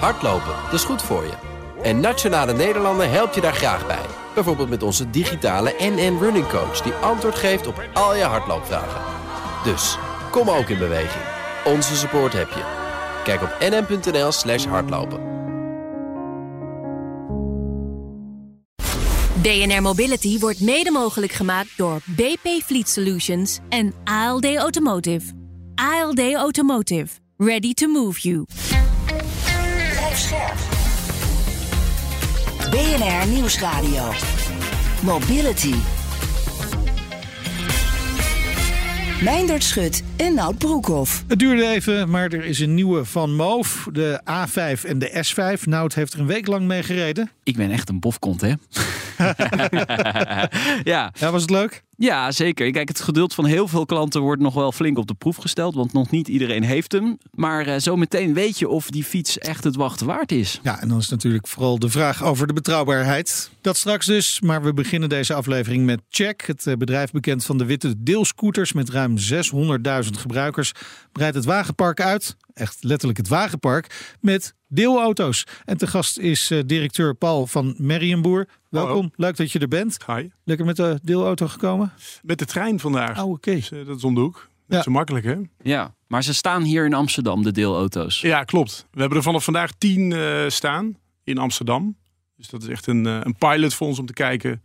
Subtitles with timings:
[0.00, 1.32] Hardlopen, dat is goed voor je.
[1.82, 4.06] En Nationale Nederlanden helpt je daar graag bij.
[4.34, 6.80] Bijvoorbeeld met onze digitale NN Running Coach...
[6.80, 9.00] die antwoord geeft op al je hardloopvragen.
[9.64, 9.98] Dus,
[10.30, 11.24] kom ook in beweging.
[11.64, 12.62] Onze support heb je.
[13.24, 15.32] Kijk op nn.nl slash hardlopen.
[19.42, 25.32] BNR Mobility wordt mede mogelijk gemaakt door BP Fleet Solutions en ALD Automotive.
[25.74, 27.06] ALD Automotive.
[27.36, 28.44] Ready to move you.
[30.24, 30.58] Scherp.
[32.70, 34.12] BNR Nieuwsradio.
[35.02, 35.74] Mobility.
[39.22, 41.24] Meindert Schut en Nout Broekhoff.
[41.28, 43.88] Het duurde even, maar er is een nieuwe van Moof.
[43.92, 45.62] De A5 en de S5.
[45.64, 47.30] Nout heeft er een week lang mee gereden.
[47.42, 48.48] Ik ben echt een bofkont, hè?
[50.92, 51.12] ja.
[51.14, 51.83] ja, was het leuk?
[51.96, 52.70] Ja, zeker.
[52.70, 55.74] Kijk, het geduld van heel veel klanten wordt nog wel flink op de proef gesteld.
[55.74, 57.18] Want nog niet iedereen heeft hem.
[57.30, 60.60] Maar uh, zo meteen weet je of die fiets echt het wachten waard is.
[60.62, 63.50] Ja, en dan is natuurlijk vooral de vraag over de betrouwbaarheid.
[63.60, 64.40] Dat straks dus.
[64.40, 66.46] Maar we beginnen deze aflevering met Check.
[66.46, 70.72] Het eh, bedrijf bekend van de witte deelscooters met ruim 600.000 gebruikers.
[71.12, 72.36] Breidt het wagenpark uit.
[72.54, 74.14] Echt letterlijk het wagenpark.
[74.20, 75.44] Met deelauto's.
[75.64, 78.48] En te gast is uh, directeur Paul van Merrienboer.
[78.70, 79.08] Welkom, Hallo.
[79.16, 79.98] leuk dat je er bent.
[80.06, 80.28] Hi.
[80.44, 81.92] Lekker met de deelauto gekomen?
[82.22, 83.22] Met de trein vandaag.
[83.22, 83.54] Oh, oké.
[83.54, 84.34] Dus, uh, dat is om de hoek.
[84.34, 84.78] Dat Ja.
[84.78, 85.36] is zo makkelijk, hè?
[85.62, 88.20] Ja, maar ze staan hier in Amsterdam, de deelauto's.
[88.20, 88.86] Ja, klopt.
[88.90, 91.96] We hebben er vanaf vandaag tien eh, staan in Amsterdam.
[92.36, 94.62] Dus dat is echt een, eh, een pilot voor ons om te kijken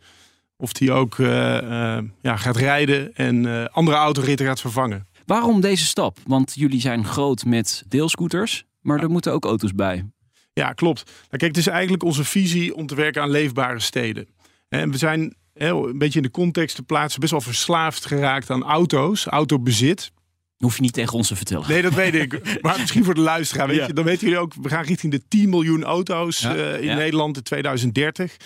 [0.58, 5.08] of die ook eh, eh, ja, gaat rijden en eh, andere autoritten gaat vervangen.
[5.30, 6.17] Waarom deze stap?
[6.27, 10.05] Want jullie zijn groot met deelscooters, maar er moeten ook auto's bij.
[10.53, 11.03] Ja, klopt.
[11.05, 14.27] Nou, kijk, het is eigenlijk onze visie om te werken aan leefbare steden.
[14.69, 18.63] En we zijn een beetje in de context te plaatsen best wel verslaafd geraakt aan
[18.63, 20.11] auto's, autobezit.
[20.58, 21.67] Hoef je niet tegen ons te vertellen.
[21.69, 22.41] Nee, dat weet ik.
[22.61, 23.88] Maar misschien voor de luisteraar, weet Ja.
[23.88, 26.55] je, dan weten jullie ook, we gaan richting de 10 miljoen auto's Ja.
[26.55, 26.95] eh, in Ja.
[26.95, 28.38] Nederland in 2030.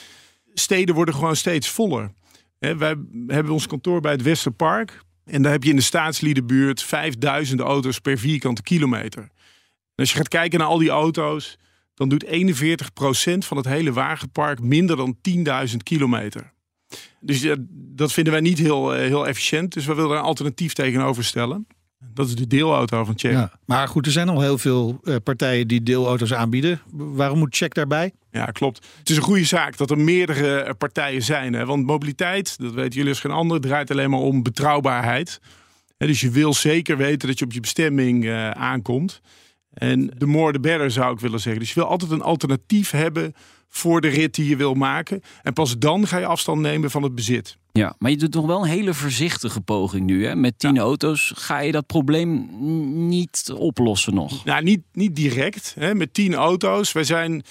[0.54, 2.12] Steden worden gewoon steeds voller.
[2.60, 2.96] Wij
[3.28, 5.02] hebben ons kantoor bij het Westerpark.
[5.26, 9.30] En daar heb je in de staatsliedenbuurt 5000 auto's per vierkante kilometer.
[9.96, 11.58] Als je gaat kijken naar al die auto's,
[11.94, 12.30] dan doet 41%
[13.38, 15.18] van het hele wagenpark minder dan
[15.70, 16.52] 10.000 kilometer.
[17.20, 19.74] Dus dat vinden wij niet heel, eh, heel efficiënt.
[19.74, 21.68] Dus we willen er een alternatief tegenover stellen.
[22.14, 23.48] Dat is de deelauto van Check.
[23.66, 26.82] Maar goed, er zijn al heel veel eh, partijen die deelauto's aanbieden.
[26.92, 28.14] Waarom moet Check daarbij?
[28.34, 28.86] Ja, klopt.
[29.00, 31.54] Het is een goede zaak dat er meerdere eh, partijen zijn.
[31.54, 31.66] Hè?
[31.66, 35.40] Want mobiliteit, dat weten jullie als geen ander, draait alleen maar om betrouwbaarheid.
[35.98, 39.22] Hè, dus je wil zeker weten dat je op je bestemming eh, aankomt.
[39.74, 41.62] En the more the better zou ik willen zeggen.
[41.62, 43.34] Dus je wil altijd een alternatief hebben
[43.70, 45.22] voor de rit die je wil maken.
[45.42, 47.58] En pas dan ga je afstand nemen van het bezit.
[47.72, 50.26] Ja, maar je doet nog wel een hele voorzichtige poging nu.
[50.26, 50.36] Hè?
[50.36, 52.50] Met tien auto's ga je dat probleem
[53.08, 54.46] niet oplossen nog.
[54.46, 55.76] Nou, niet, niet direct.
[55.80, 56.92] Hè, met tien auto's.
[56.92, 57.44] Wij zijn,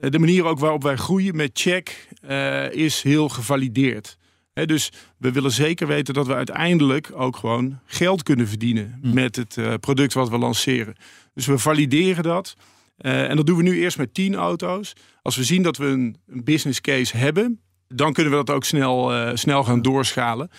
[0.00, 4.18] de manier ook waarop wij groeien met check eh, is heel gevalideerd.
[4.52, 9.56] Dus we willen zeker weten dat we uiteindelijk ook gewoon geld kunnen verdienen met het
[9.56, 10.94] eh, product wat we lanceren.
[11.34, 12.56] Dus we valideren dat.
[12.96, 14.92] Eh, en dat doen we nu eerst met tien auto's.
[15.22, 18.64] Als we zien dat we een, een business case hebben, dan kunnen we dat ook
[18.64, 20.50] snel, snel gaan doorschalen.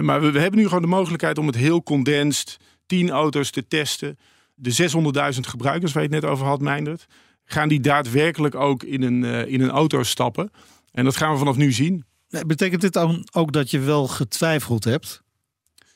[0.00, 3.66] Maar we, we hebben nu gewoon de mogelijkheid om het heel condensed, tien auto's te
[3.66, 4.18] testen.
[4.54, 4.90] De
[5.34, 7.06] 600.000 gebruikers waar je het net over had, Meindert,
[7.52, 10.50] gaan die daadwerkelijk ook in een, eh, in een auto stappen.
[10.92, 12.04] En dat gaan we vanaf nu zien.
[12.46, 15.22] Betekent dit dan ook dat je wel getwijfeld hebt?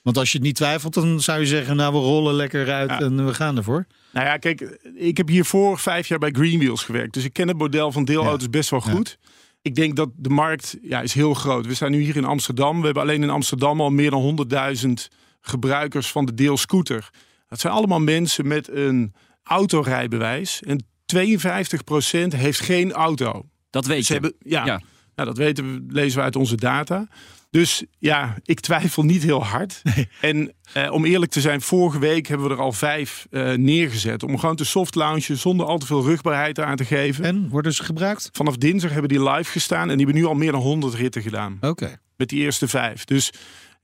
[0.03, 2.91] Want als je het niet twijfelt, dan zou je zeggen, nou we rollen lekker uit
[2.91, 3.01] Ja.
[3.01, 3.87] en we gaan ervoor.
[4.13, 7.15] Nou ja, kijk, ik heb hiervoor vijf jaar bij Greenwheels gewerkt.
[7.15, 8.91] Dus ik ken het model van deelauto's best wel Ja.
[8.93, 9.19] goed.
[9.63, 11.67] Ik denk dat de markt ja, is heel groot.
[11.67, 12.79] We staan nu hier in Amsterdam.
[12.79, 15.09] We hebben alleen in Amsterdam al meer dan 100.000
[15.41, 17.11] gebruikers van de deelscooter.
[17.49, 20.63] Dat zijn allemaal mensen met een autorijbewijs.
[20.63, 23.49] En 52% heeft geen auto.
[23.71, 24.21] Dat weet Ze je.
[24.21, 24.81] hebben, ja, Ja.
[25.15, 27.09] Nou, dat weten we, lezen we uit onze data.
[27.51, 29.83] Dus ja, ik twijfel niet heel hard.
[30.21, 34.23] En eh, om eerlijk te zijn, vorige week hebben we er al vijf eh, neergezet.
[34.23, 37.25] Om gewoon te soft launchen zonder al te veel rugbaarheid aan te geven.
[37.25, 38.29] En worden ze gebruikt?
[38.33, 41.23] Vanaf dinsdag hebben die live gestaan en die hebben nu al meer dan 100 ritten
[41.23, 41.59] gedaan.
[41.61, 41.97] Oké.
[42.17, 43.05] Met die eerste vijf.
[43.05, 43.31] Dus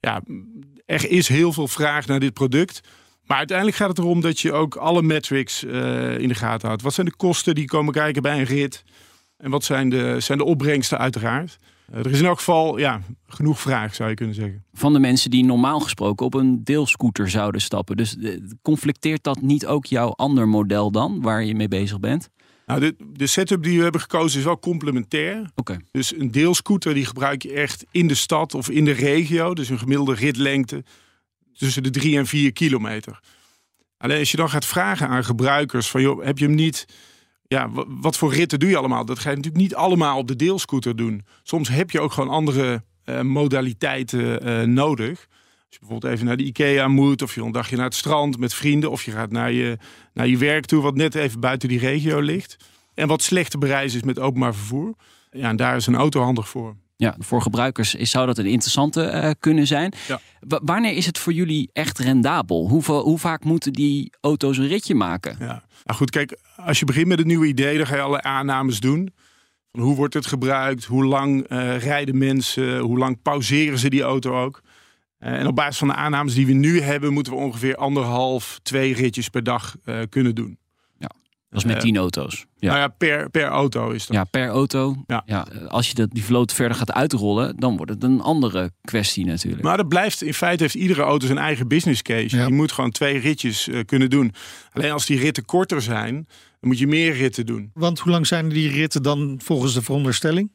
[0.01, 0.23] ja,
[0.87, 2.81] er is heel veel vraag naar dit product.
[3.31, 6.83] Maar uiteindelijk gaat het erom dat je ook alle metrics eh, in de gaten houdt.
[6.83, 8.85] Wat zijn de kosten die komen kijken bij een rit?
[9.37, 11.59] En wat zijn de, zijn de opbrengsten uiteraard?
[11.93, 14.65] Eh, er is in elk geval ja, genoeg vraag, zou je kunnen zeggen.
[14.73, 17.97] Van de mensen die normaal gesproken op een deelscooter zouden stappen.
[17.97, 22.29] Dus eh, conflicteert dat niet ook jouw ander model dan, waar je mee bezig bent?
[22.67, 25.51] Nou, de, de setup die we hebben gekozen is wel complementair.
[25.55, 25.77] Oké.
[25.91, 29.55] Dus een deelscooter die gebruik je echt in de stad of in de regio.
[29.55, 30.85] Dus een gemiddelde ritlengte
[31.61, 33.21] tussen de 3 en 4 kilometer.
[33.97, 36.87] Alleen als je dan gaat vragen aan gebruikers van joh, heb je hem niet
[37.47, 39.05] ja, wa- wat voor ritten doe je allemaal?
[39.05, 41.25] Dat ga je natuurlijk niet allemaal op de deelscooter doen.
[41.43, 45.11] Soms heb je ook gewoon andere eh, modaliteiten eh, nodig.
[45.11, 48.39] Als je bijvoorbeeld even naar de IKEA moet, of je een dagje naar het strand
[48.39, 49.79] met vrienden, of je gaat naar je,
[50.13, 52.57] naar je werk toe, wat net even buiten die regio ligt.
[52.95, 54.95] En wat slecht te is met openbaar vervoer.
[55.31, 56.77] Ja, en daar is een auto handig voor.
[57.01, 59.93] Ja, voor gebruikers is, zou dat een interessante eh, kunnen zijn.
[60.09, 60.21] Ja.
[60.41, 62.69] Wa- wanneer is het voor jullie echt rendabel?
[62.69, 65.37] Hoeveel, hoe vaak moeten die auto's een ritje maken?
[65.39, 65.63] Ja.
[65.85, 68.81] Nou goed, kijk, als je begint met een nieuw idee, dan ga je alle aannames
[68.81, 69.13] doen.
[69.73, 70.85] Van hoe wordt het gebruikt?
[70.85, 72.79] Hoe lang eh, rijden mensen?
[72.79, 74.63] Hoe lang pauzeren ze die auto ook?
[75.19, 78.59] Eh, en op basis van de aannames die we nu hebben, moeten we ongeveer anderhalf,
[78.63, 79.77] twee ritjes per dag
[80.09, 80.59] kunnen doen.
[81.51, 82.47] Dat is met Eh, tien auto's.
[82.59, 82.69] Ja.
[82.69, 84.17] Nou ja, per, per auto is dat.
[84.17, 84.97] Ja, per auto.
[85.07, 85.23] Ja.
[85.27, 89.25] eh, als je dat, die vloot verder gaat uitrollen, dan wordt het een andere kwestie
[89.27, 89.63] natuurlijk.
[89.63, 92.37] Maar dat blijft, in feite heeft iedere auto zijn eigen business case.
[92.37, 92.47] Ja.
[92.47, 94.33] Je moet gewoon twee ritjes eh, kunnen doen.
[94.73, 97.71] Alleen als die ritten korter zijn, dan moet je meer ritten doen.
[97.75, 100.51] Want hoe lang zijn die ritten dan volgens de veronderstelling?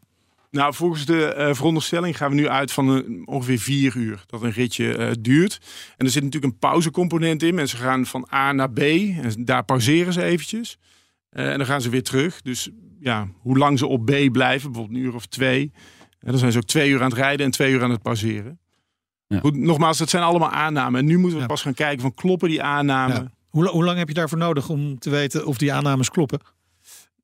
[0.55, 4.41] Nou, volgens de eh, veronderstelling gaan we nu uit van een, ongeveer vier uur dat
[4.41, 5.59] een ritje eh, duurt.
[5.97, 7.55] En er zit natuurlijk een pauzecomponent in.
[7.55, 10.77] Mensen gaan van A naar B en daar pauzeren ze eventjes.
[11.29, 12.41] Eh, en dan gaan ze weer terug.
[12.41, 12.69] Dus
[12.99, 15.71] ja, hoe lang ze op B blijven, bijvoorbeeld een uur of twee.
[16.19, 18.01] En dan zijn ze ook twee uur aan het rijden en twee uur aan het
[18.01, 18.59] pauzeren.
[19.27, 19.39] Ja.
[19.39, 20.99] Goed, nogmaals, dat zijn allemaal aannamen.
[20.99, 21.45] En nu moeten we Ja.
[21.45, 23.15] pas gaan kijken van kloppen die aannamen.
[23.15, 23.31] Ja.
[23.49, 26.39] Hoe, hoe lang heb je daarvoor nodig om te weten of die aannames kloppen?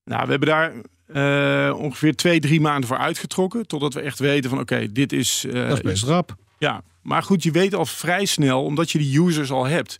[0.04, 0.74] Nou, we hebben daar
[1.14, 3.68] eh, ongeveer twee, drie maanden voor uitgetrokken.
[3.68, 5.46] Totdat we echt weten van oké, dit is...
[5.46, 6.36] eh, Dat is best rap.
[6.58, 9.96] Ja, maar goed, je weet al vrij snel, omdat je die users al hebt.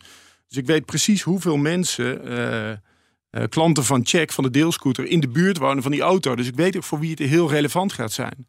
[0.48, 2.78] Dus ik weet precies hoeveel mensen, eh, eh,
[3.48, 6.36] klanten van Check, van de deelscooter, in de buurt wonen van die auto.
[6.36, 8.46] Dus ik weet ook voor wie het heel relevant gaat zijn.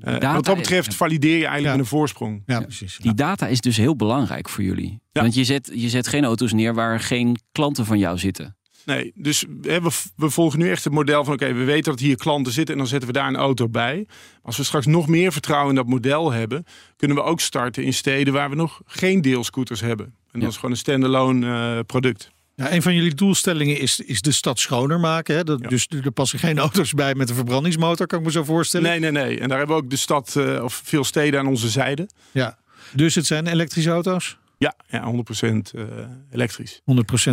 [0.00, 1.70] Eh, wat dat betreft valideer je eigenlijk Ja.
[1.70, 2.42] met een voorsprong.
[2.46, 2.96] Ja, precies.
[2.96, 5.00] Die data is dus heel belangrijk voor jullie.
[5.12, 5.20] Ja.
[5.22, 8.56] Want je zet, je zet geen auto's neer waar geen klanten van jou zitten.
[8.84, 12.00] Nee, dus hè, we, we volgen nu echt het model van oké, we weten dat
[12.00, 14.06] hier klanten zitten en dan zetten we daar een auto bij.
[14.42, 16.64] Als we straks nog meer vertrouwen in dat model hebben,
[16.96, 20.14] kunnen we ook starten in steden waar we nog geen deelscooters hebben.
[20.32, 22.30] En dat is gewoon een standalone eh, product.
[22.54, 25.36] Ja, een van jullie doelstellingen is, is de stad schoner maken.
[25.36, 25.44] Hè?
[25.44, 25.68] Dat, Ja.
[25.68, 28.90] Dus er passen geen auto's bij met een verbrandingsmotor, kan ik me zo voorstellen.
[28.90, 29.40] Nee, nee, nee.
[29.40, 32.08] En daar hebben we ook de stad eh, of veel steden aan onze zijde.
[32.30, 32.58] Ja.
[32.92, 34.38] Dus het zijn elektrische auto's?
[34.60, 35.82] Ja, ja 100% eh,
[36.30, 36.80] elektrisch.
[36.80, 36.84] 100%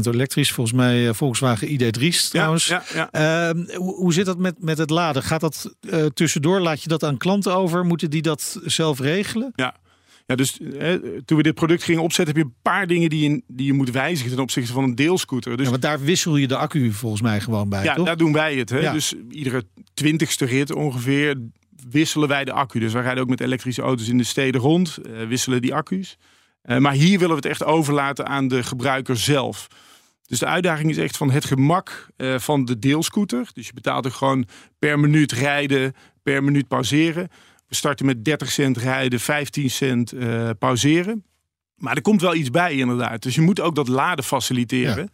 [0.01, 0.51] elektrisch.
[0.51, 2.67] Volgens mij eh, Volkswagen ID3's trouwens.
[2.67, 3.49] Ja, ja, ja.
[3.49, 5.23] Ehm, hoe, hoe zit dat met, met het laden?
[5.23, 6.59] Gaat dat eh, tussendoor?
[6.59, 7.85] Laat je dat aan klanten over?
[7.85, 9.53] Moeten die dat zelf regelen?
[10.25, 10.35] ja.
[10.35, 10.93] dus eh,
[11.25, 13.73] toen we dit product gingen opzetten, heb je een paar dingen die je, die je
[13.73, 15.55] moet wijzigen ten opzichte van een deelscooter.
[15.57, 18.05] Dus Ja, want daar wissel je de accu volgens mij gewoon bij, ja, toch?
[18.05, 18.69] daar doen wij het.
[18.69, 18.79] Hè?
[18.79, 18.93] Ja.
[18.93, 19.63] Dus iedere
[19.93, 21.35] twintigste rit ongeveer
[21.89, 22.79] wisselen wij de accu.
[22.79, 24.97] Dus wij rijden ook met elektrische auto's in de steden rond,
[25.27, 26.17] wisselen die accu's.
[26.67, 29.67] Eh, maar hier willen we het echt overlaten aan de gebruiker zelf.
[30.25, 33.49] Dus de uitdaging is echt van het gemak eh, van de deelscooter.
[33.53, 34.47] Dus je betaalt er gewoon
[34.79, 35.93] per minuut rijden,
[36.23, 37.27] per minuut pauzeren.
[37.67, 41.23] We starten met 30 cent rijden, 15 cent eh, pauzeren.
[41.75, 43.21] Maar er komt wel iets bij inderdaad.
[43.21, 45.09] Dus je moet ook dat laden faciliteren.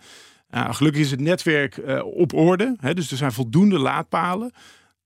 [0.49, 2.75] Nou, gelukkig is het netwerk op orde.
[2.79, 4.51] Hè, dus er zijn voldoende laadpalen.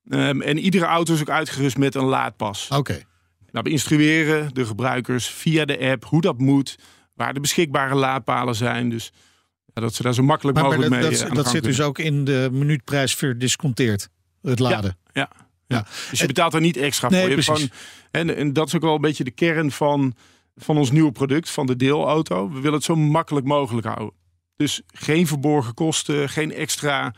[0.10, 2.68] Ehm, en iedere auto is ook uitgerust met een laadpas.
[2.72, 3.04] Oké.
[3.58, 6.76] Nou, we instrueren de gebruikers via de app hoe dat moet.
[7.14, 8.90] Waar de beschikbare laadpalen zijn.
[8.90, 9.12] Dus
[9.74, 11.64] ja, dat ze daar zo makkelijk Maar, maar mogelijk dat, mee dat, eh, dat zit
[11.64, 14.10] dus ook in de minuutprijs verdisconteerd.
[14.42, 14.98] Het laden.
[15.12, 15.30] Ja.
[15.68, 15.86] Ja.
[16.10, 17.36] Dus je betaalt er niet extra Nee, voor.
[17.36, 17.70] Je gewoon,
[18.12, 20.16] en, en dat is ook wel een beetje de kern van,
[20.56, 22.50] van ons nieuwe product, van de deelauto.
[22.50, 24.14] We willen het zo makkelijk mogelijk houden.
[24.56, 27.14] Dus geen verborgen kosten, geen extra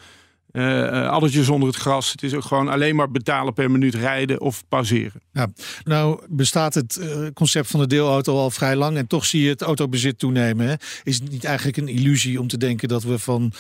[0.51, 2.11] eh eh, addertjes onder het gras.
[2.11, 5.21] Het is ook gewoon alleen maar betalen per minuut rijden of pauzeren.
[5.33, 5.47] Ja.
[5.83, 9.49] Nou bestaat het eh, concept van de deelauto al vrij lang en toch zie je
[9.49, 10.67] het autobezit toenemen.
[10.67, 10.73] Hè?
[11.03, 13.51] Is het niet eigenlijk een illusie om te denken dat we van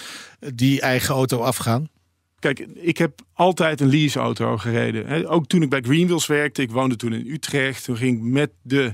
[0.53, 1.89] die eigen auto afgaan?
[2.39, 5.27] Kijk, ik heb altijd een leaseauto gereden.
[5.27, 6.61] Ook toen ik bij Greenwheels werkte.
[6.61, 7.83] Ik woonde toen in Utrecht.
[7.83, 8.93] Toen ging ik met, de,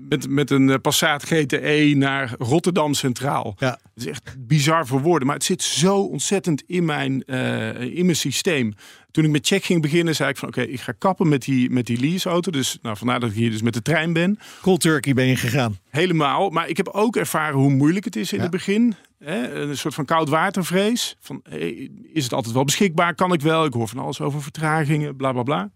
[0.00, 3.54] met, met een eh, Passat GTE naar Rotterdam Centraal.
[3.58, 3.70] Ja.
[3.94, 5.26] Het is echt bizar voor woorden.
[5.26, 8.74] Maar het zit zo ontzettend in mijn, eh, in mijn systeem.
[9.10, 10.48] Toen ik met check ging beginnen, zei ik van...
[10.48, 12.50] oké, ik ga kappen met die, met die leaseauto.
[12.50, 14.38] Dus nou, vandaar dat ik hier dus met de trein ben.
[14.62, 15.78] Cold turkey ben je gegaan.
[15.88, 16.50] Helemaal.
[16.50, 18.42] Maar ik heb ook ervaren hoe moeilijk het is in Ja.
[18.42, 18.94] het begin.
[19.18, 19.60] Hè?
[19.60, 21.16] Een soort van koudwatervrees.
[21.20, 23.14] Van, hey, is het altijd wel beschikbaar?
[23.14, 23.64] Kan ik wel?
[23.64, 25.70] Ik hoor van alles over vertragingen, bla bla bla.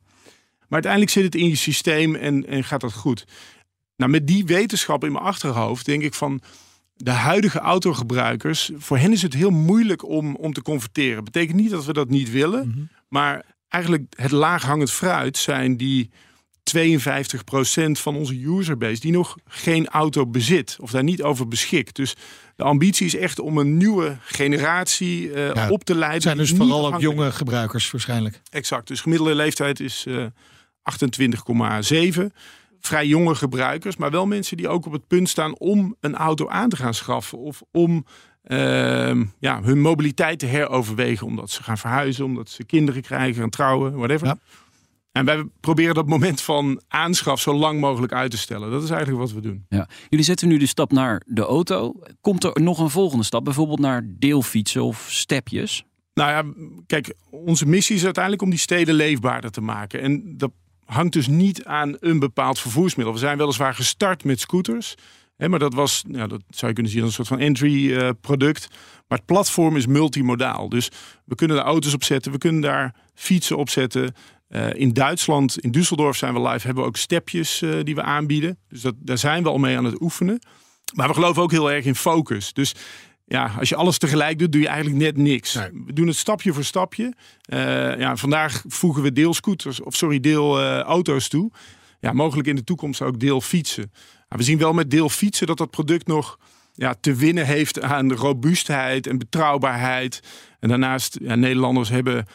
[0.69, 3.25] Maar uiteindelijk zit het in je systeem en, en gaat dat goed.
[3.97, 6.41] Nou, met die wetenschap in mijn achterhoofd denk ik van...
[6.97, 11.25] De huidige autogebruikers, voor hen is het heel moeilijk om, om te converteren.
[11.25, 12.69] Betekent niet dat we dat niet willen.
[12.69, 12.79] Mhm.
[13.09, 16.11] Maar eigenlijk het laaghangend fruit zijn die
[16.65, 21.97] 52% van onze userbase die nog geen auto bezit of daar niet over beschikt.
[21.97, 22.15] Dus
[22.57, 26.15] de ambitie is echt om een nieuwe generatie uh, Ja, op te leiden.
[26.15, 28.41] Het zijn dus vooral ook jonge gebruikers waarschijnlijk.
[28.51, 28.89] Exact.
[28.89, 30.27] Dus gemiddelde leeftijd is eh
[30.85, 32.27] 28,7.
[32.87, 36.49] Vrij jonge gebruikers, maar wel mensen die ook op het punt staan om een auto
[36.49, 37.39] aan te gaan schaffen.
[37.39, 38.05] Of om
[38.43, 41.27] ehm, ja, hun mobiliteit te heroverwegen.
[41.27, 44.27] Omdat ze gaan verhuizen, omdat ze kinderen krijgen, gaan trouwen, whatever.
[44.27, 44.39] Ja.
[45.13, 48.71] En wij proberen dat moment van aanschaf zo lang mogelijk uit te stellen.
[48.71, 49.67] Dat is eigenlijk wat we doen.
[49.69, 49.89] Ja.
[50.09, 51.95] Jullie zetten nu de stap naar de auto.
[52.21, 53.45] Komt er nog een volgende stap?
[53.45, 55.85] Bijvoorbeeld naar deelfietsen of stepjes?
[56.15, 56.53] Nou ja,
[56.87, 60.01] kijk, onze missie is uiteindelijk om die steden leefbaarder te maken.
[60.01, 60.51] En dat
[60.87, 63.15] hangt dus niet aan een bepaald vervoersmiddel.
[63.15, 64.95] We zijn weliswaar gestart met scooters.
[65.37, 67.97] Hè, maar dat was, nou, dat zou je kunnen zien als een soort van entry
[67.97, 68.69] eh, product.
[69.09, 70.69] Maar het platform is multimodaal.
[70.69, 70.89] Dus
[71.25, 74.15] we kunnen daar auto's op zetten, we kunnen daar fietsen op zetten.
[74.49, 78.03] Eh, in Duitsland, in Düsseldorf zijn we live, hebben we ook stepjes eh, die we
[78.03, 78.59] aanbieden.
[78.69, 80.39] Dus dat, daar zijn we al mee aan het oefenen.
[80.95, 82.53] Maar we geloven ook heel erg in focus.
[82.53, 82.75] Dus
[83.35, 85.55] ja, als je alles tegelijk doet, doe je eigenlijk net niks.
[85.55, 85.71] Nee.
[85.87, 87.15] We doen het stapje voor stapje.
[87.43, 91.51] Eh, ja, vandaag voegen we deelscooters, of sorry, deel eh, auto's toe.
[92.01, 93.93] Ja, mogelijk in de toekomst ook deel fietsen.
[94.29, 96.39] Maar we zien wel met deel fietsen dat dat product nog
[96.75, 100.21] ja, te winnen heeft aan robuustheid en betrouwbaarheid.
[100.61, 102.27] En daarnaast, ja, Nederlanders hebben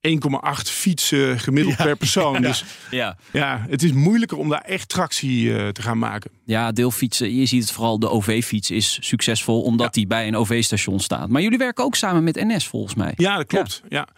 [0.00, 2.42] 1,8 fietsen gemiddeld per persoon.
[2.42, 3.16] Dus Ja.
[3.32, 6.30] ja, het is moeilijker om daar echt tractie eh, te gaan maken.
[6.44, 7.34] Ja, deelfietsen.
[7.34, 11.28] Je ziet het vooral, de OV-fiets is succesvol omdat die bij een OV-station staat.
[11.28, 13.12] Maar jullie werken ook samen met NS volgens mij.
[13.16, 13.82] Ja, dat klopt.
[13.88, 14.08] Ja.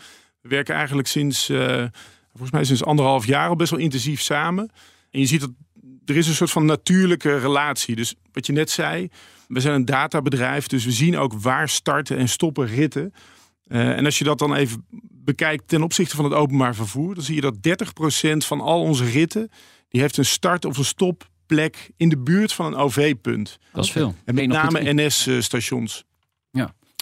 [0.40, 1.84] We werken eigenlijk sinds, eh,
[2.30, 4.70] volgens mij sinds anderhalf jaar al best wel intensief samen.
[5.10, 5.50] En je ziet dat
[6.04, 7.96] er is een soort van natuurlijke relatie.
[7.96, 9.08] Dus wat je net zei,
[9.48, 13.14] we zijn een databedrijf, dus we zien ook waar starten en stoppen ritten.
[13.68, 17.24] Eh, en als je dat dan even bekijkt ten opzichte van het openbaar vervoer, dan
[17.24, 19.50] zie je dat 30% van al onze ritten,
[19.88, 23.58] die heeft een start- of een stopplek in de buurt van een OV-punt.
[23.72, 24.14] Dat is veel.
[24.24, 24.92] En met name.
[24.92, 26.04] NS-stations.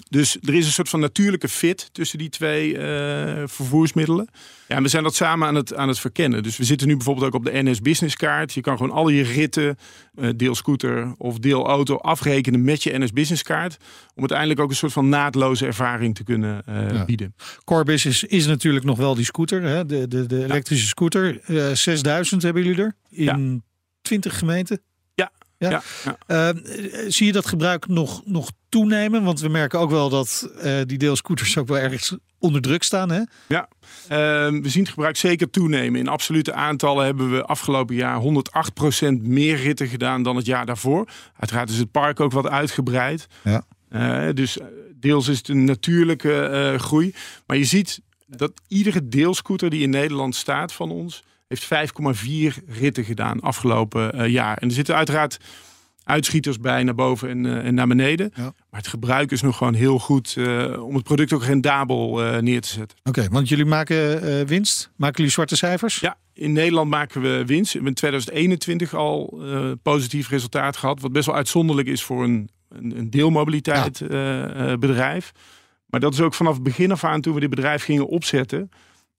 [0.09, 4.29] Dus er is een soort van natuurlijke fit tussen die twee eh, vervoersmiddelen.
[4.69, 6.43] Ja, en we zijn dat samen aan het, aan het verkennen.
[6.43, 8.53] Dus we zitten nu bijvoorbeeld ook op de NS Business Kaart.
[8.53, 9.77] Je kan gewoon al je ritten,
[10.15, 13.77] eh, deel scooter of deel auto afrekenen met je NS Business Kaart.
[14.15, 17.05] Om uiteindelijk ook een soort van naadloze ervaring te kunnen eh, Ja.
[17.05, 17.35] bieden.
[17.65, 19.87] Corbis is, is natuurlijk nog wel die scooter, hè?
[19.87, 21.41] De, de, de elektrische scooter.
[21.41, 23.63] Eh 6000 hebben jullie er in
[24.03, 24.81] 20 gemeenten.
[25.59, 25.71] Ja.
[25.71, 25.83] Ja.
[26.05, 26.53] Ja, ja.
[26.53, 26.63] Eh,
[27.09, 29.23] zie je dat gebruik nog, nog toenemen?
[29.23, 33.11] Want we merken ook wel dat eh, die deelscooters ook wel ergens onder druk staan.
[33.11, 33.23] Hè?
[33.49, 33.69] Ja,
[34.09, 36.01] Ehm, we zien het gebruik zeker toenemen.
[36.01, 41.09] In absolute aantallen hebben we afgelopen jaar 108% meer ritten gedaan dan het jaar daarvoor.
[41.37, 43.27] Uiteraard is het park ook wat uitgebreid.
[43.43, 43.65] Ja.
[43.89, 47.15] Eh, dus eh, deels is het een natuurlijke groei.
[47.47, 51.23] Maar je ziet dat iedere deelscooter die in Nederland staat van ons...
[51.49, 54.57] heeft 5,4 ritten gedaan afgelopen eh, jaar.
[54.57, 55.39] En er zitten uiteraard
[56.05, 58.31] uitschieters bij naar boven en, eh, en naar beneden.
[58.35, 58.43] Ja.
[58.43, 62.61] Maar het gebruik is nog gewoon heel goed eh, om het product ook rendabel neer
[62.61, 62.99] te zetten.
[63.05, 64.91] Oké, want jullie maken winst.
[64.97, 66.01] Maken jullie zwarte cijfers?
[66.01, 67.73] Ja, in Nederland maken we winst.
[67.73, 69.41] We hebben in 2021 al
[69.83, 71.01] positief resultaat gehad.
[71.01, 73.99] Wat best wel uitzonderlijk is voor een, een, een deelmobiliteit
[74.79, 75.33] bedrijf.
[75.87, 78.71] Maar dat is ook vanaf het begin af aan toen we dit bedrijf gingen opzetten.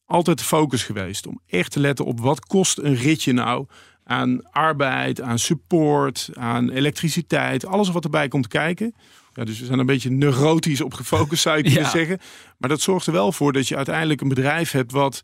[0.08, 1.28] Altijd de focus geweest.
[1.28, 3.66] Om echt te letten op wat kost een ritje nou
[4.04, 7.66] aan arbeid, aan support, aan elektriciteit.
[7.66, 8.96] Alles wat erbij komt kijken.
[9.34, 11.90] Ja, dus we zijn een beetje neurotisch op gefocust zou je kunnen Ja.
[11.90, 12.20] zeggen.
[12.58, 15.22] Maar dat zorgt er wel voor dat je uiteindelijk een bedrijf hebt wat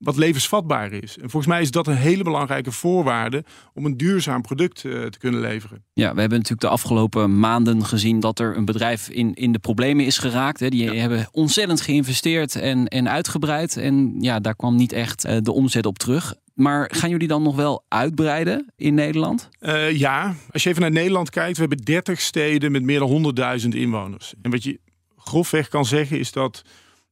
[0.00, 1.14] wat levensvatbaar is.
[1.14, 5.18] En volgens mij is dat een hele belangrijke voorwaarde om een duurzaam product eh, te
[5.18, 5.84] kunnen leveren.
[5.92, 9.58] Ja, we hebben natuurlijk de afgelopen maanden gezien dat er een bedrijf in, in de
[9.58, 10.60] problemen is geraakt.
[10.60, 10.68] Hè.
[10.68, 13.76] Die hebben ontzettend geïnvesteerd en, en uitgebreid.
[13.76, 16.34] En ja, daar kwam niet echt eh, de omzet op terug.
[16.54, 19.48] Maar gaan jullie dan nog wel uitbreiden in Nederland?
[19.58, 23.34] Eh, ja, als je even naar Nederland kijkt, we hebben 30 steden met meer dan
[23.60, 24.34] 100.000 inwoners.
[24.42, 24.80] En wat je
[25.16, 26.62] grofweg kan zeggen is dat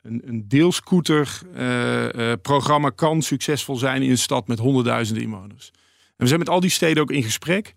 [0.03, 4.61] een, een deelscooter-programma kan succesvol zijn in een stad met
[5.11, 5.71] 100.000 inwoners.
[6.19, 7.75] En we zijn met al die steden ook in gesprek.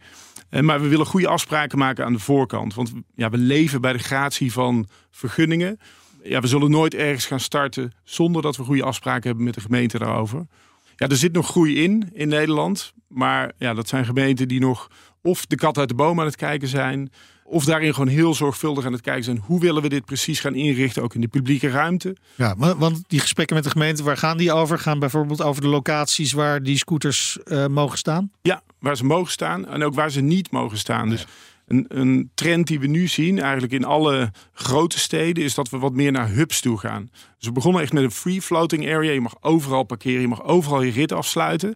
[0.49, 2.73] Eh, maar we willen goede afspraken maken aan de voorkant.
[2.73, 5.79] Want ja, we leven bij de gratie van vergunningen.
[6.23, 9.61] Ja, we zullen nooit ergens gaan starten zonder dat we goede afspraken hebben met de
[9.61, 10.47] gemeente daarover.
[10.95, 12.93] Ja, er zit nog groei in in Nederland.
[13.07, 14.87] Maar ja, dat zijn gemeenten die nog
[15.21, 17.11] of de kat uit de boom aan het kijken zijn.
[17.51, 19.41] Of daarin gewoon heel zorgvuldig aan het kijken zijn.
[19.45, 22.15] Hoe willen we dit precies gaan inrichten, ook in de publieke ruimte?
[22.35, 24.79] Ja, wa- want die gesprekken met de gemeente, waar gaan die over?
[24.79, 28.31] Gaan bijvoorbeeld over de locaties waar die scooters eh, mogen staan?
[28.41, 31.09] Ja, waar ze mogen staan en ook waar ze niet mogen staan.
[31.09, 31.25] Dus
[31.67, 35.77] een, een trend die we nu zien, eigenlijk in alle grote steden, is dat we
[35.77, 37.09] wat meer naar hubs toe gaan.
[37.37, 39.11] Dus we begonnen echt met een free floating area.
[39.11, 41.75] Je mag overal parkeren, je mag overal je rit afsluiten.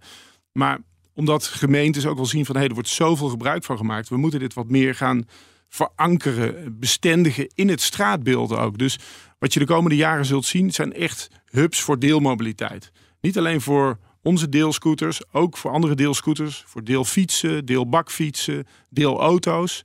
[0.51, 0.79] Maar
[1.13, 2.55] omdat gemeentes ook wel zien van...
[2.55, 4.09] hé, er wordt zoveel gebruik van gemaakt.
[4.09, 5.25] We moeten dit wat meer gaan
[5.69, 8.77] verankeren, bestendigen in het straatbeeld ook.
[8.77, 8.99] Dus
[9.39, 10.71] wat je de komende jaren zult zien...
[10.71, 12.91] zijn echt hubs voor deelmobiliteit.
[13.21, 16.63] Niet alleen voor onze deelscooters, ook voor andere deelscooters.
[16.67, 19.83] Voor deelfietsen, deelbakfietsen, deelauto's.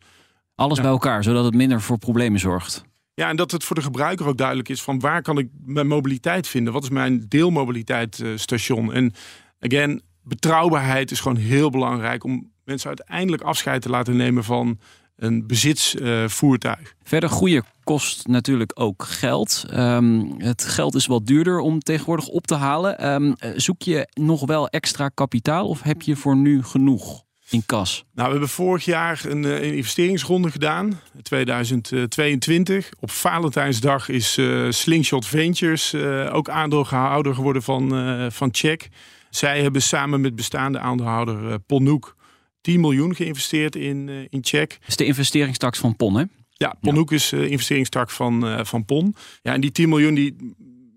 [0.54, 0.82] Alles Ja.
[0.82, 2.82] bij elkaar, zodat het minder voor problemen zorgt.
[3.14, 5.86] Ja, en dat het voor de gebruiker ook duidelijk is van waar kan ik mijn
[5.86, 6.72] mobiliteit vinden?
[6.72, 8.92] Wat is mijn deelmobiliteitsstation?
[8.92, 9.12] En
[9.60, 14.78] again, betrouwbaarheid is gewoon heel belangrijk om mensen uiteindelijk afscheid te laten nemen van
[15.20, 16.94] een bezitsvoertuig.
[17.02, 19.64] Verder groeien kost natuurlijk ook geld.
[19.70, 22.98] Ehm, het geld is wat duurder om tegenwoordig op te halen.
[22.98, 27.62] Ehm, eh, zoek je nog wel extra kapitaal of heb je voor nu genoeg in
[27.66, 28.04] kas?
[28.12, 32.90] Nou, we hebben vorig jaar een, eh, een investeringsronde gedaan, 2022.
[33.00, 35.94] Op Valentijnsdag is eh, Slingshot Ventures
[36.32, 37.90] ook aandeelhouder geworden van,
[38.32, 38.88] van Check.
[39.30, 42.16] Zij hebben samen met bestaande aandeelhouder Ponnoek
[42.60, 44.70] 10 miljoen geïnvesteerd in, eh, in Check.
[44.70, 46.24] Dat is de investeringstaks van PON, hè?
[46.52, 49.14] Ja, Ponnoek is uh, investeringstak van, eh, van PON.
[49.42, 50.36] Ja, en die 10 miljoen die,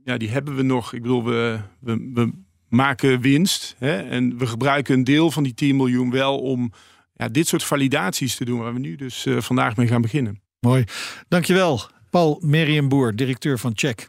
[0.03, 0.93] ja, die hebben we nog.
[0.93, 2.31] Ik bedoel, we, we, we
[2.69, 3.75] maken winst.
[3.77, 6.71] Hè, en we gebruiken een deel van die 10 miljoen wel om
[7.15, 8.59] ja, dit soort validaties te doen.
[8.59, 10.41] Waar we nu dus eh, vandaag mee gaan beginnen.
[10.59, 10.83] Mooi.
[11.27, 11.81] Dankjewel.
[12.09, 14.07] Paul Merienboer, directeur van Check.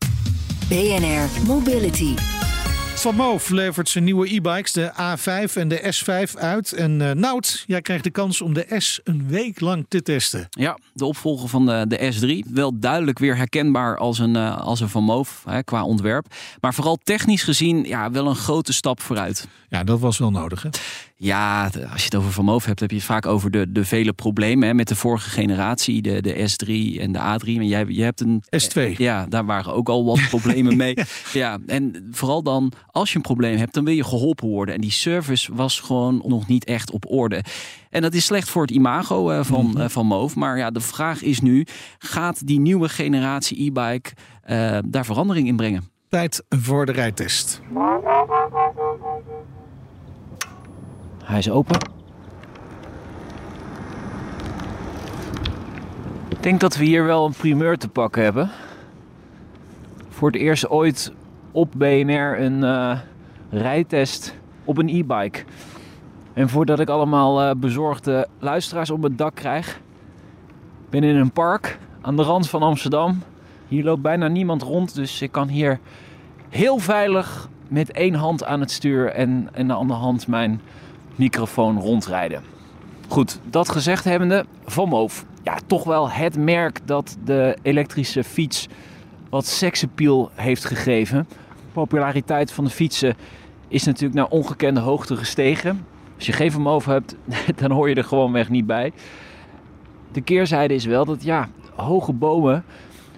[0.69, 2.15] BNR Mobility.
[3.05, 6.73] Van Moof levert zijn nieuwe e-bikes, de A5 en de S5, uit.
[6.73, 10.47] En uh, Nout, jij krijgt de kans om de S een week lang te testen.
[10.51, 12.53] Ja, de opvolger van de, de S3.
[12.53, 16.27] Wel duidelijk weer herkenbaar als een, uh, als een Van Moof hè, qua ontwerp.
[16.61, 19.49] Maar vooral technisch gezien ja, wel een grote stap vooruit.
[19.69, 20.69] Ja, dat was wel nodig hè?
[21.25, 23.85] Ja, als je het over Van Moof hebt, heb je het vaak over de, de
[23.85, 27.55] vele problemen hè, met de vorige generatie, de, de S3 en de A3.
[27.55, 28.97] Maar jij, je hebt een S2.
[28.97, 30.95] Ja, daar waren ook al wat problemen mee.
[31.33, 34.75] Ja, en vooral dan, als je een probleem hebt, dan wil je geholpen worden.
[34.75, 37.45] En die service was gewoon nog niet echt op orde.
[37.91, 40.35] En dat is slecht voor het imago uh, van, uh, van Moof.
[40.37, 41.67] Maar ja, de vraag is nu,
[41.99, 44.11] gaat die nieuwe generatie e-bike
[44.47, 45.93] uh, daar verandering in brengen?
[46.09, 47.61] Tijd voor de rijtest.
[51.25, 51.77] Hij is open.
[56.29, 58.51] Ik denk dat we hier wel een primeur te pakken hebben.
[60.09, 61.13] Voor het eerst ooit
[61.53, 62.99] op BNR een uh,
[63.51, 64.35] rijtest
[64.65, 65.45] op een e-bike.
[66.33, 69.69] En voordat ik allemaal uh, bezorgde luisteraars op het dak krijg,
[70.85, 73.23] ik ben in een park aan de rand van Amsterdam.
[73.69, 75.79] Hier loopt bijna niemand rond, dus ik kan hier
[76.49, 80.61] heel veilig met één hand aan het stuur en in de andere hand mijn
[81.15, 82.43] microfoon rondrijden.
[83.09, 85.25] Goed, dat gezegd hebbende, Van Moof.
[85.43, 88.69] Ja, toch wel het merk dat de elektrische fiets
[89.31, 91.27] wat seksappeal heeft gegeven.
[91.29, 93.17] De populariteit van de fietsen
[93.69, 95.87] is natuurlijk naar ongekende hoogte gestegen.
[96.17, 97.17] Als je geen Van Moof hebt,
[97.61, 98.93] dan hoor je er gewoonweg niet bij.
[100.13, 102.65] De keerzijde is wel dat ja, hoge bomen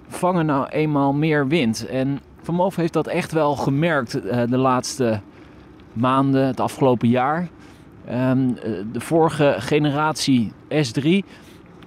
[0.09, 1.87] vangen nou eenmaal meer wind.
[1.87, 5.21] En Van Moof heeft dat echt wel gemerkt uh, de laatste
[5.93, 7.49] maanden, het afgelopen jaar.
[8.11, 8.55] Um,
[8.93, 11.09] de vorige generatie S3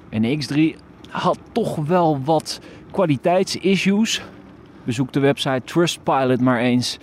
[0.09, 0.79] en X3
[1.09, 2.59] had toch wel wat
[2.91, 4.21] kwaliteitsissues.
[4.83, 6.97] Bezoek de website Trustpilot maar eens.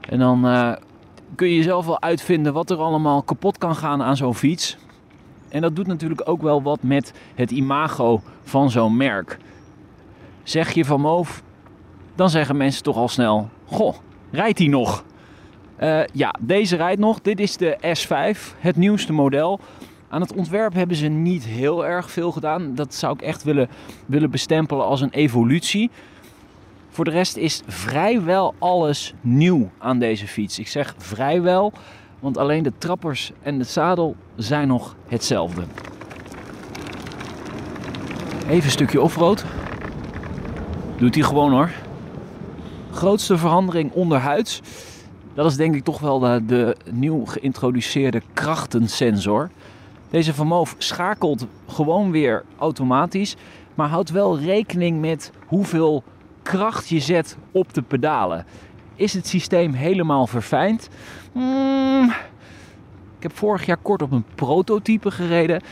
[0.00, 0.72] En dan uh,
[1.34, 4.76] kun je zelf wel uitvinden wat er allemaal kapot kan gaan aan zo'n fiets.
[5.48, 9.38] En dat doet natuurlijk ook wel wat met het imago van zo'n merk.
[10.42, 11.42] Zeg je van Moof,
[12.14, 13.94] dan zeggen mensen toch al snel: Goh,
[14.30, 15.04] rijdt hij nog?
[15.82, 17.20] Uh, ja, deze rijdt nog.
[17.20, 19.60] Dit is de S5, het nieuwste model.
[20.08, 22.74] Aan het ontwerp hebben ze niet heel erg veel gedaan.
[22.74, 23.68] Dat zou ik echt willen,
[24.06, 25.90] willen bestempelen als een evolutie.
[26.88, 30.58] Voor de rest is vrijwel alles nieuw aan deze fiets.
[30.58, 31.72] Ik zeg vrijwel,
[32.18, 35.62] want alleen de trappers en de zadel zijn nog hetzelfde.
[38.48, 39.44] Even een stukje offroad.
[40.96, 41.70] Doet hij gewoon hoor.
[42.90, 44.62] Grootste verandering onderhuids.
[45.36, 49.50] Dat is denk ik toch wel de, de nieuw geïntroduceerde krachtensensor.
[50.10, 53.36] Deze Van Moof schakelt gewoon weer automatisch,
[53.74, 56.02] maar houdt wel rekening met hoeveel
[56.42, 58.46] kracht je zet op de pedalen.
[58.94, 60.88] Is het systeem helemaal verfijnd?
[61.32, 62.10] Hmm,
[63.16, 65.62] ik heb vorig jaar kort op een prototype gereden.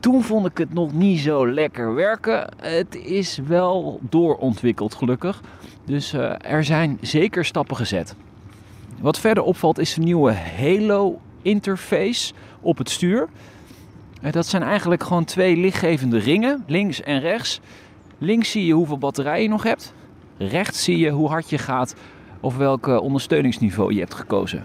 [0.00, 2.52] Toen vond ik het nog niet zo lekker werken.
[2.56, 5.40] Het is wel doorontwikkeld gelukkig.
[5.84, 8.16] Dus uh, er zijn zeker stappen gezet.
[9.00, 13.28] Wat verder opvalt is de nieuwe Halo interface op het stuur.
[14.30, 17.60] Dat zijn eigenlijk gewoon twee lichtgevende ringen, links en rechts.
[18.18, 19.94] Links zie je hoeveel batterij je nog hebt.
[20.38, 21.94] Rechts zie je hoe hard je gaat
[22.40, 24.64] of welk ondersteuningsniveau je hebt gekozen.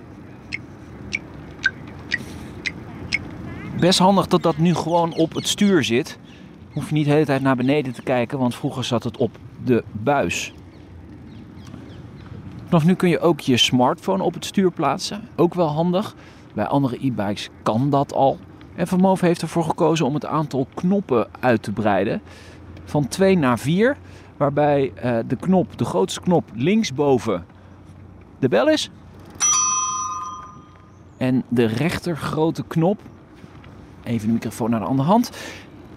[3.80, 6.20] Best handig dat dat nu gewoon op het stuur zit.
[6.74, 9.38] Hoef je niet de hele tijd naar beneden te kijken, want vroeger zat het op
[9.64, 10.54] de buis.
[12.72, 15.28] Vanaf nu kun je ook je smartphone op het stuur plaatsen.
[15.36, 16.16] Ook wel handig.
[16.54, 18.40] Bij andere e-bikes kan dat al.
[18.76, 22.22] En Vermoof heeft ervoor gekozen om het aantal knoppen uit te breiden.
[22.86, 23.98] Van 2 naar 4.
[24.38, 27.46] Waarbij uh, de knop, de grootste knop linksboven
[28.40, 28.90] de bel is.
[31.18, 33.00] En de rechter grote knop,
[34.04, 35.32] even de microfoon naar de andere hand.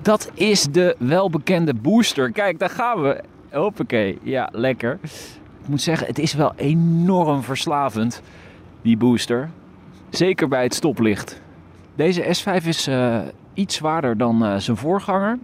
[0.02, 2.32] Dat is de welbekende booster.
[2.32, 3.22] Kijk, daar gaan we.
[3.50, 4.98] Hoppakee, ja, lekker.
[5.64, 8.22] Ik moet zeggen, het is wel enorm verslavend,
[8.82, 9.50] die booster.
[10.10, 11.40] Zeker bij het stoplicht.
[11.94, 13.20] Deze S5 is uh,
[13.54, 15.38] iets zwaarder dan uh, zijn voorganger.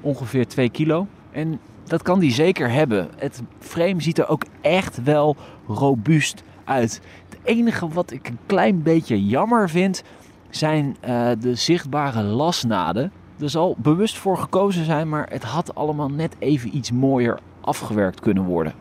[0.00, 1.06] Ongeveer 2 kilo.
[1.30, 3.08] En dat kan die zeker hebben.
[3.16, 7.00] Het frame ziet er ook echt wel robuust uit.
[7.28, 10.02] Het enige wat ik een klein beetje jammer vind,
[10.50, 13.12] zijn uh, de zichtbare lasnaden.
[13.40, 18.20] Er zal bewust voor gekozen zijn, maar het had allemaal net even iets mooier afgewerkt
[18.20, 18.74] kunnen worden.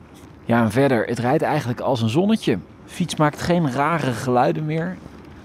[0.50, 2.54] Ja, en verder, het rijdt eigenlijk als een zonnetje.
[2.54, 4.98] De fiets maakt geen rare geluiden meer.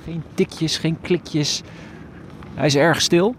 [0.04, 1.62] Geen tikjes, geen klikjes.
[2.54, 3.34] Hij is erg stil.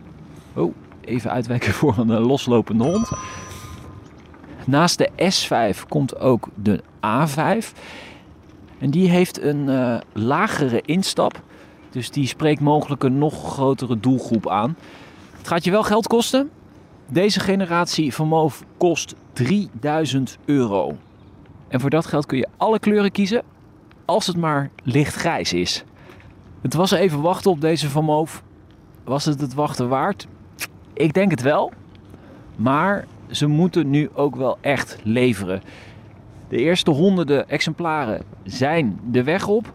[0.54, 3.10] Oh, even uitwijken voor een loslopende hond.
[4.66, 7.72] Naast de S5 komt ook de A5.
[8.80, 11.42] En die heeft een uh, lagere instap.
[11.90, 14.78] Dus die spreekt mogelijk een nog grotere doelgroep aan.
[15.38, 16.50] Het gaat je wel geld kosten.
[17.08, 20.98] Deze generatie van Moof kost 3000 euro.
[21.68, 23.44] En voor dat geld kun je alle kleuren kiezen,
[24.06, 25.84] als het maar lichtgrijs is.
[26.62, 28.44] Het was even wachten op deze van Moof.
[29.04, 30.28] Was het het wachten waard?
[30.94, 31.72] Ik denk het wel.
[32.56, 35.62] Maar ze moeten nu ook wel echt leveren.
[36.50, 39.74] De eerste honderden exemplaren zijn de weg op.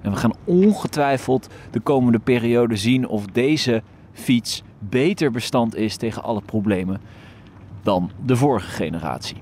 [0.00, 6.22] En we gaan ongetwijfeld de komende periode zien of deze fiets beter bestand is tegen
[6.22, 7.00] alle problemen
[7.82, 9.36] dan de vorige generatie.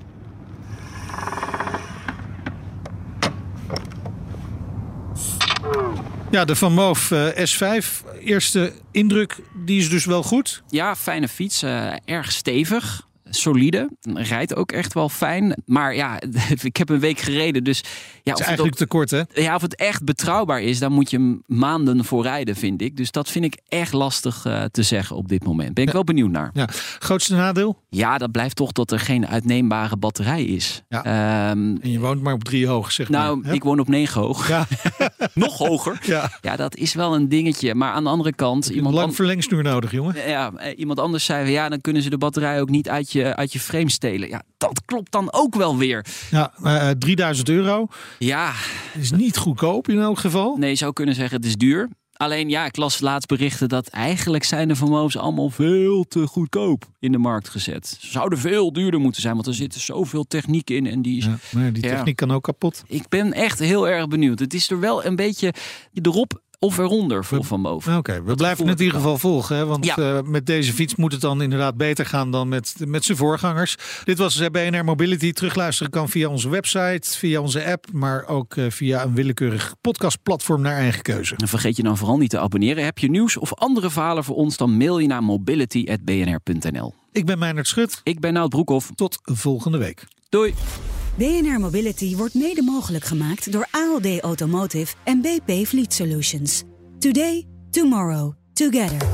[6.31, 7.85] Ja, de Van Moof uh, S5.
[8.23, 10.63] Eerste indruk, die is dus wel goed.
[10.67, 11.63] Ja, fijne fiets.
[11.63, 13.89] Uh, erg stevig solide.
[14.13, 15.55] Rijdt ook echt wel fijn.
[15.65, 16.19] Maar ja,
[16.61, 17.63] ik heb een week gereden.
[17.63, 17.83] Dus
[18.23, 19.21] ja, het is eigenlijk te kort, hè?
[19.33, 22.97] Ja, of het echt betrouwbaar is, dan moet je maanden voor rijden, vind ik.
[22.97, 25.73] Dus dat vind ik echt lastig uh, te zeggen op dit moment.
[25.73, 26.49] Ben ik wel benieuwd naar.
[26.53, 26.67] Ja.
[26.99, 27.83] Grootste nadeel?
[27.89, 30.83] Ja, dat blijft toch dat er geen uitneembare batterij is.
[30.89, 31.49] Ja.
[31.49, 33.43] Um, en je woont maar op drie hoog, zeg nou, maar.
[33.43, 34.47] Nou, ik woon op negen hoog.
[34.47, 34.67] Ja.
[35.33, 35.99] Nog hoger.
[36.01, 36.31] Ja.
[36.41, 37.75] ja, dat is wel een dingetje.
[37.75, 38.67] Maar aan de andere kant...
[38.67, 40.29] Iemand een lang verlengsnoer nodig, jongen.
[40.29, 43.18] Ja, eh, iemand anders zei, ja, dan kunnen ze de batterij ook niet uit je,
[43.23, 44.29] uit je frame stelen.
[44.29, 46.05] Ja, dat klopt dan ook wel weer.
[46.31, 47.87] Ja, uh, 3000 euro.
[48.19, 48.53] Ja.
[48.99, 50.57] Is niet goedkoop in elk geval.
[50.57, 51.89] Nee, je zou kunnen zeggen het is duur.
[52.19, 56.85] Alleen ja, ik las laatst berichten dat eigenlijk zijn de vermogens allemaal veel te goedkoop
[56.99, 57.97] in de markt gezet.
[57.99, 60.87] Ze zouden veel duurder moeten zijn, want er zit zoveel techniek in.
[60.87, 62.83] En die, is, ja, maar die techniek kan ook kapot.
[62.87, 64.39] Ik ben echt heel erg benieuwd.
[64.39, 65.53] Het is er wel een beetje
[65.93, 67.97] erop of eronder voor van boven.
[67.97, 69.55] Oké, we blijven het in ieder geval volgen.
[69.55, 69.65] Hè?
[69.65, 69.97] Want ja.
[69.97, 73.75] uh, met deze fiets moet het dan inderdaad beter gaan dan met, met zijn voorgangers.
[74.03, 75.31] Dit was BNR Mobility.
[75.31, 80.61] Terugluisteren kan via onze website, via onze app, maar ook uh, via een willekeurig podcastplatform
[80.61, 81.35] naar eigen keuze.
[81.35, 82.83] En vergeet je dan vooral niet te abonneren.
[82.83, 86.93] Heb je nieuws of andere verhalen voor ons, dan mail je naar mobility.bnr.nl.
[87.11, 88.01] Ik ben Meijnerd Schut.
[88.03, 88.89] Ik ben Nout Broekhoff.
[88.95, 90.07] Tot volgende week.
[90.29, 90.53] Doei.
[91.19, 96.63] BNR Mobility wordt mede mogelijk gemaakt door ALD Automotive en BP Fleet Solutions.
[96.99, 99.07] Today, tomorrow, together.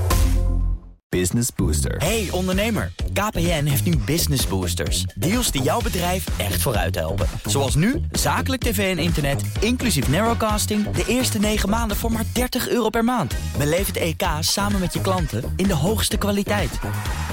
[1.09, 1.97] Business Booster.
[1.97, 5.03] Hey ondernemer, KPN heeft nu Business Boosters.
[5.15, 7.27] Deals die jouw bedrijf echt vooruit helpen.
[7.45, 10.89] Zoals nu, zakelijk tv en internet, inclusief narrowcasting...
[10.89, 13.35] de eerste 9 maanden voor maar 30 euro per maand.
[13.57, 16.79] Beleef het EK samen met je klanten in de hoogste kwaliteit.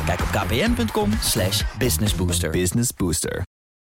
[0.07, 1.11] Kijk op kpn.com
[1.79, 2.51] businessbooster.
[2.51, 3.43] Business Booster.